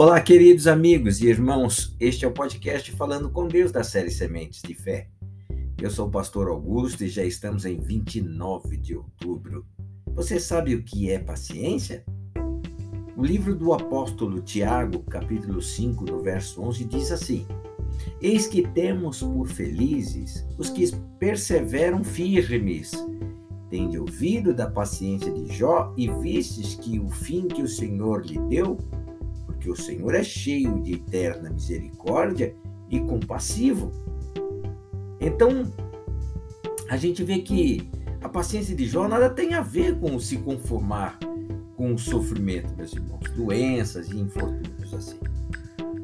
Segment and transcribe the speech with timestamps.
[0.00, 1.92] Olá, queridos amigos e irmãos.
[1.98, 5.08] Este é o podcast Falando com Deus da série Sementes de Fé.
[5.82, 9.66] Eu sou o pastor Augusto e já estamos em 29 de outubro.
[10.14, 12.04] Você sabe o que é paciência?
[13.16, 17.44] O livro do apóstolo Tiago, capítulo 5, no verso 11, diz assim:
[18.22, 22.92] Eis que temos por felizes os que perseveram firmes.
[23.68, 28.38] Tende ouvido da paciência de Jó e vistes que o fim que o Senhor lhe
[28.48, 28.78] deu
[29.68, 32.54] porque o Senhor é cheio de eterna misericórdia
[32.88, 33.92] e compassivo.
[35.20, 35.70] Então,
[36.88, 37.90] a gente vê que
[38.22, 41.18] a paciência de Jó nada tem a ver com se conformar
[41.76, 45.20] com o sofrimento, meus irmãos, doenças e infortúnios assim.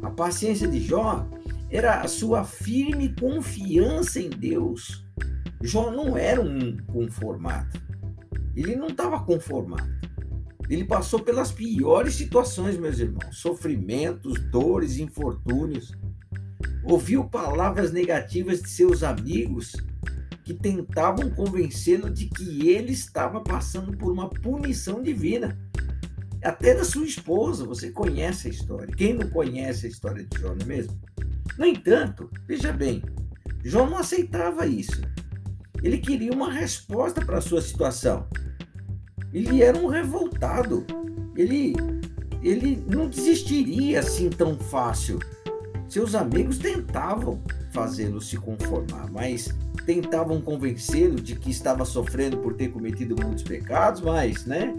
[0.03, 1.27] A paciência de Jó
[1.71, 5.05] era a sua firme confiança em Deus.
[5.63, 7.81] Jó não era um conformado.
[8.55, 9.89] Ele não estava conformado.
[10.69, 15.93] Ele passou pelas piores situações, meus irmãos: sofrimentos, dores, infortúnios.
[16.85, 19.75] Ouviu palavras negativas de seus amigos
[20.45, 25.59] que tentavam convencê-lo de que ele estava passando por uma punição divina.
[26.43, 28.95] Até da sua esposa, você conhece a história.
[28.95, 31.01] Quem não conhece a história de Jó, não é mesmo?
[31.57, 33.03] No entanto, veja bem,
[33.65, 35.01] Jó não aceitava isso.
[35.83, 38.29] Ele queria uma resposta para a sua situação.
[39.35, 40.87] Ele era um revoltado.
[41.37, 41.75] Ele,
[42.41, 45.19] ele não desistiria assim tão fácil.
[45.89, 49.49] Seus amigos tentavam fazê-lo se conformar, mas
[49.85, 54.73] tentavam convencê-lo de que estava sofrendo por ter cometido muitos pecados, mas, né?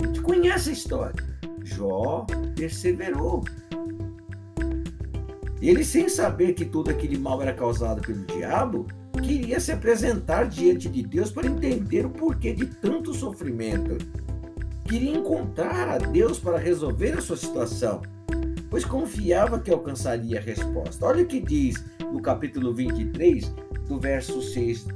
[0.00, 1.24] A gente conhece a história.
[1.64, 3.42] Jó perseverou.
[5.60, 8.86] Ele, sem saber que todo aquele mal era causado pelo diabo,
[9.22, 13.98] queria se apresentar diante de Deus para entender o porquê de tanto sofrimento.
[14.84, 18.00] Queria encontrar a Deus para resolver a sua situação,
[18.70, 21.04] pois confiava que alcançaria a resposta.
[21.04, 23.52] Olha o que diz no capítulo 23,
[23.86, 24.86] do verso 6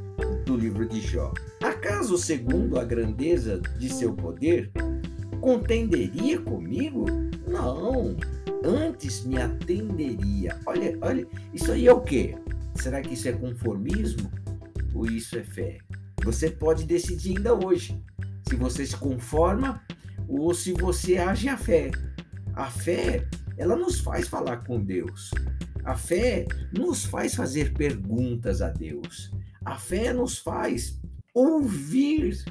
[0.47, 1.33] do livro de Jó.
[1.63, 4.71] Acaso, segundo a grandeza de seu poder,
[5.41, 7.07] contenderia comigo?
[7.47, 8.17] Não,
[8.65, 10.59] antes me atenderia.
[10.67, 12.37] Olha, olha, isso aí é o quê?
[12.83, 14.29] Será que isso é conformismo
[14.93, 15.79] ou isso é fé?
[16.25, 17.97] Você pode decidir ainda hoje
[18.49, 19.81] se você se conforma
[20.27, 21.93] ou se você age a fé.
[22.55, 23.25] A fé,
[23.57, 25.31] ela nos faz falar com Deus.
[25.85, 26.45] A fé
[26.77, 29.33] nos faz fazer perguntas a Deus.
[29.65, 31.01] A fé nos faz
[31.33, 32.45] ouvir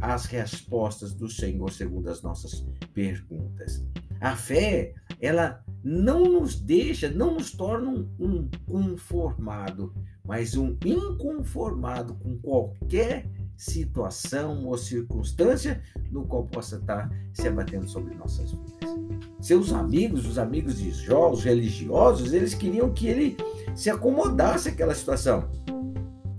[0.00, 3.84] as respostas do Senhor segundo as nossas perguntas.
[4.20, 9.92] A fé, ela não nos deixa, não nos torna um, conformado,
[10.24, 18.14] mas um inconformado com qualquer situação ou circunstância no qual possa estar se abatendo sobre
[18.14, 18.94] nossas vidas.
[19.40, 23.36] Seus amigos, os amigos de Jó, os religiosos, eles queriam que ele
[23.74, 25.50] se acomodasse àquela situação.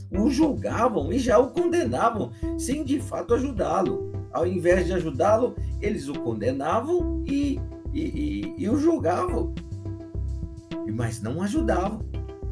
[0.10, 4.12] O julgavam e já o condenavam, sem de fato ajudá-lo.
[4.32, 7.60] Ao invés de ajudá-lo, eles o condenavam e
[7.96, 9.56] e, e, e julgavam,
[10.94, 12.02] mas não ajudavam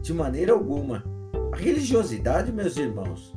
[0.02, 1.04] de maneira alguma.
[1.52, 3.36] A religiosidade, meus irmãos,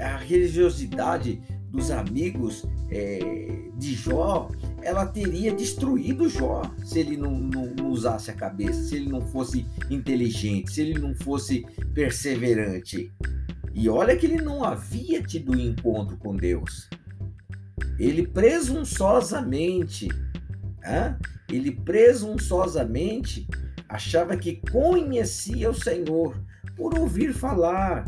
[0.00, 4.50] a religiosidade dos amigos é, de Jó,
[4.82, 9.20] ela teria destruído Jó se ele não, não, não, usasse a cabeça, se ele não
[9.20, 11.64] fosse inteligente, se ele não fosse
[11.94, 13.12] perseverante.
[13.72, 16.90] E olha que ele não havia tido encontro com Deus.
[18.00, 20.08] Ele presunçosamente
[21.48, 23.46] ele presunçosamente
[23.88, 26.40] achava que conhecia o Senhor
[26.76, 28.06] por ouvir falar,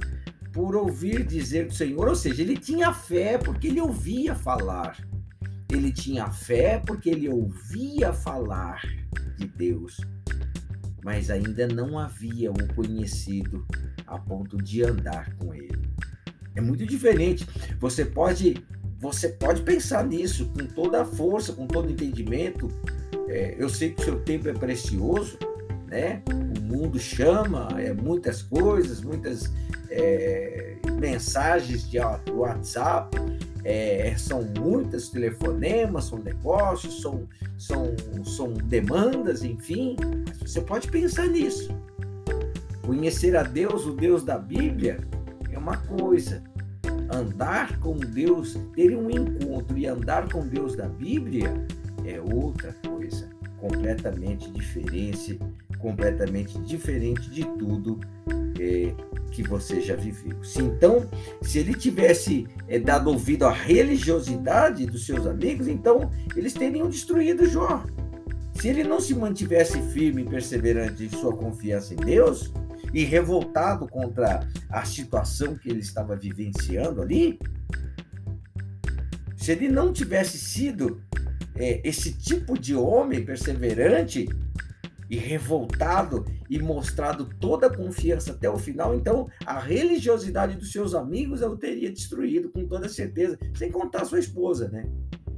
[0.52, 4.96] por ouvir dizer do Senhor, ou seja, ele tinha fé porque ele ouvia falar.
[5.68, 8.82] Ele tinha fé porque ele ouvia falar
[9.36, 9.98] de Deus,
[11.02, 13.66] mas ainda não havia o conhecido
[14.06, 15.82] a ponto de andar com ele.
[16.54, 17.46] É muito diferente.
[17.80, 18.62] Você pode
[19.02, 22.68] você pode pensar nisso com toda a força, com todo entendimento.
[23.26, 25.36] É, eu sei que o seu tempo é precioso,
[25.88, 26.22] né?
[26.56, 29.52] O mundo chama, é muitas coisas, muitas
[29.90, 33.18] é, mensagens de WhatsApp,
[33.64, 37.26] é, são muitos telefonemas, são negócios, são,
[37.58, 39.96] são, são demandas, enfim.
[40.40, 41.76] Você pode pensar nisso.
[42.82, 45.00] Conhecer a Deus, o Deus da Bíblia,
[45.50, 46.51] é uma coisa
[47.12, 51.66] andar com Deus, ter um encontro e andar com Deus da Bíblia
[52.04, 53.28] é outra coisa,
[53.58, 55.38] completamente diferente,
[55.78, 58.00] completamente diferente de tudo
[58.58, 58.92] é,
[59.30, 60.42] que você já viveu.
[60.42, 61.08] Se então,
[61.42, 67.46] se ele tivesse é, dado ouvido à religiosidade dos seus amigos, então eles teriam destruído
[67.46, 67.84] Jó.
[68.54, 72.52] Se ele não se mantivesse firme e perseverante em sua confiança em Deus
[72.92, 77.38] e revoltado contra a situação que ele estava vivenciando ali,
[79.36, 81.02] se ele não tivesse sido
[81.56, 84.28] é, esse tipo de homem perseverante
[85.10, 90.94] e revoltado e mostrado toda a confiança até o final, então a religiosidade dos seus
[90.94, 94.86] amigos eu teria destruído com toda certeza, sem contar sua esposa, né?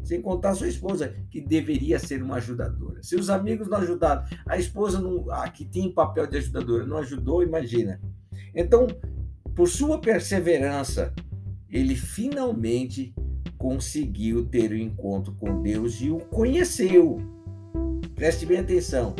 [0.04, 3.02] Sem contar sua esposa, que deveria ser uma ajudadora.
[3.02, 7.42] Se os amigos não ajudaram, a esposa não, que tem papel de ajudadora não ajudou,
[7.42, 8.00] imagina.
[8.54, 8.86] Então,
[9.54, 11.12] por sua perseverança,
[11.70, 13.14] ele finalmente
[13.56, 17.18] conseguiu ter o um encontro com Deus e o conheceu.
[18.14, 19.14] Preste bem atenção.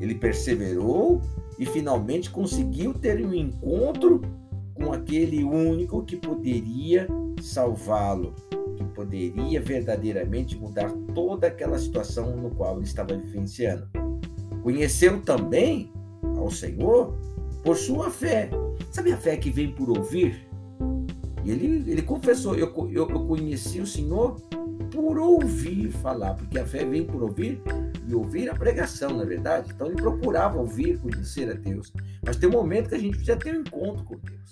[0.00, 1.20] Ele perseverou
[1.58, 4.22] e finalmente conseguiu ter um encontro
[4.74, 7.06] com aquele único que poderia
[7.40, 8.34] salvá-lo,
[8.76, 13.88] que poderia verdadeiramente mudar toda aquela situação no qual ele estava vivenciando.
[14.62, 15.92] Conheceu também
[16.36, 17.16] ao Senhor
[17.62, 18.50] por sua fé.
[18.90, 20.46] Sabe a fé que vem por ouvir?
[21.44, 24.40] E ele, ele confessou: eu, eu, eu conheci o Senhor
[24.90, 27.60] por ouvir falar, porque a fé vem por ouvir
[28.06, 29.72] e ouvir a pregação, na é verdade.
[29.74, 31.92] Então ele procurava ouvir, conhecer a Deus.
[32.24, 34.50] Mas tem um momento que a gente precisa ter um encontro com Deus.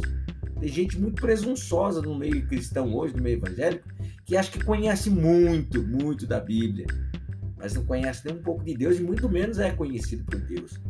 [0.59, 3.89] Tem gente muito presunçosa no meio cristão hoje, no meio evangélico,
[4.25, 6.87] que acha que conhece muito, muito da Bíblia,
[7.57, 10.81] mas não conhece nem um pouco de Deus e muito menos é conhecido por Deus.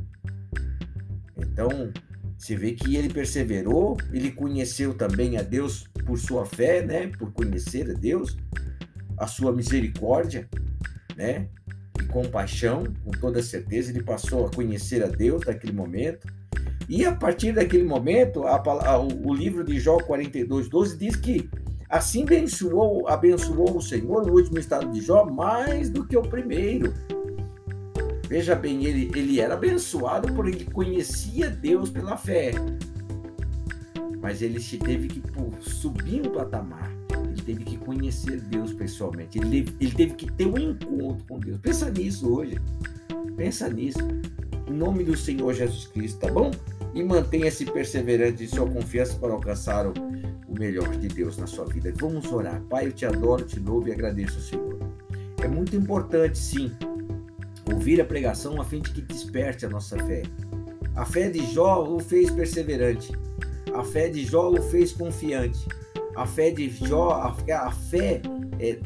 [1.37, 1.93] Então,
[2.37, 7.08] você vê que ele perseverou, ele conheceu também a Deus por sua fé, né?
[7.08, 8.37] Por conhecer a Deus,
[9.17, 10.49] a sua misericórdia,
[11.17, 11.49] né?
[12.00, 16.26] E compaixão, com toda certeza, ele passou a conhecer a Deus naquele momento.
[16.88, 21.49] E a partir daquele momento, a, a, o livro de Jó 42, 12 diz que
[21.93, 26.94] assim abençoou, abençoou o Senhor no último estado de Jó mais do que o primeiro.
[28.27, 32.53] Veja bem, ele, ele era abençoado porque ele conhecia Deus pela fé.
[34.23, 35.23] Mas ele teve que
[35.61, 36.91] subir um patamar.
[37.29, 39.39] Ele teve que conhecer Deus pessoalmente.
[39.39, 41.59] Ele, ele teve que ter um encontro com Deus.
[41.61, 42.59] Pensa nisso hoje.
[43.37, 43.99] Pensa nisso.
[44.67, 46.53] Em nome do Senhor Jesus Cristo, tá bom?
[46.94, 49.93] E mantenha-se perseverante em sua confiança para alcançar o,
[50.52, 51.93] o melhor de Deus na sua vida.
[51.96, 52.60] Vamos orar.
[52.69, 54.78] Pai, eu te adoro, te louvo e agradeço, Senhor.
[55.43, 56.70] É muito importante, sim,
[57.72, 60.22] ouvir a pregação a fim de que desperte a nossa fé.
[60.94, 63.12] A fé de Jó o fez perseverante.
[63.75, 65.66] A fé de Jó o fez confiante.
[66.14, 68.20] A fé de Jó, a fé
[68.60, 68.78] é,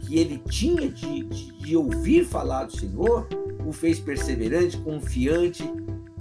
[0.00, 3.26] que ele tinha de, de, de ouvir falar do Senhor,
[3.66, 5.64] o fez perseverante, confiante,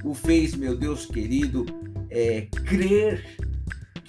[0.04, 1.66] o fez, meu Deus querido,
[2.10, 3.38] é, crer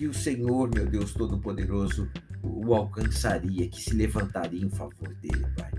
[0.03, 2.11] que o Senhor, meu Deus Todo-Poderoso,
[2.43, 5.71] o alcançaria, que se levantaria em favor dele, Pai.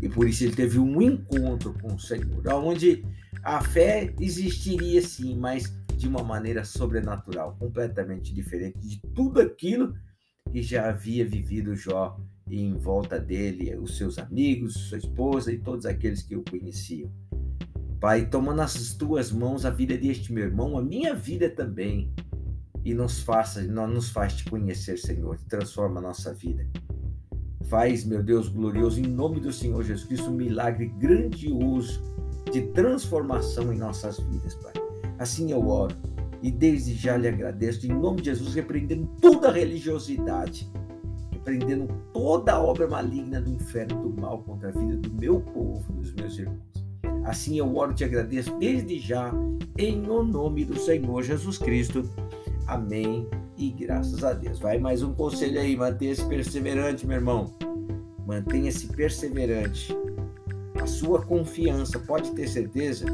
[0.00, 3.04] E por isso ele teve um encontro com o Senhor, onde
[3.42, 9.92] a fé existiria sim, mas de uma maneira sobrenatural, completamente diferente de tudo aquilo
[10.50, 12.18] que já havia vivido Jó
[12.48, 17.12] e em volta dele, os seus amigos, sua esposa e todos aqueles que o conheciam.
[18.00, 22.10] Pai, toma nas tuas mãos a vida deste meu irmão, a minha vida também,
[22.86, 26.64] e nos faça, nos faz te conhecer, Senhor, transforma a nossa vida.
[27.64, 32.00] Faz, meu Deus glorioso, em nome do Senhor Jesus Cristo, um milagre grandioso
[32.52, 34.72] de transformação em nossas vidas, Pai.
[35.18, 35.96] Assim eu oro
[36.40, 40.70] e desde já lhe agradeço, em nome de Jesus, repreendendo toda religiosidade,
[41.32, 45.92] repreendendo toda a obra maligna do inferno, do mal contra a vida do meu povo,
[45.92, 46.86] dos meus irmãos.
[47.24, 49.32] Assim eu oro e te agradeço desde já,
[49.76, 52.08] em o nome do Senhor Jesus Cristo.
[52.66, 54.58] Amém e graças a Deus.
[54.58, 57.56] Vai mais um conselho aí, mantenha-se perseverante, meu irmão.
[58.26, 59.96] Mantenha-se perseverante.
[60.82, 63.06] A sua confiança, pode ter certeza,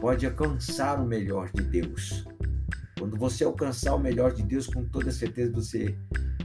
[0.00, 2.24] pode alcançar o melhor de Deus.
[2.98, 5.94] Quando você alcançar o melhor de Deus, com toda certeza você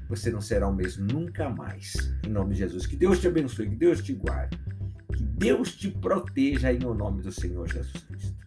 [0.10, 2.14] você não será o mesmo nunca mais.
[2.26, 2.86] Em nome de Jesus.
[2.86, 4.60] Que Deus te abençoe, que Deus te guarde,
[5.16, 8.43] que Deus te proteja em nome do Senhor Jesus Cristo.